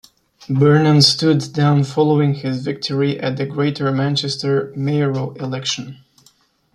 Burnham 0.49 0.99
stood 1.03 1.53
down 1.53 1.83
following 1.83 2.33
his 2.33 2.63
victory 2.63 3.19
at 3.19 3.37
the 3.37 3.45
Greater 3.45 3.91
Manchester 3.91 4.73
mayoral 4.75 5.33
election. 5.35 6.03